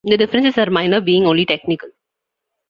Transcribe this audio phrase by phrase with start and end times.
[0.03, 1.89] The differences are minor being only technical.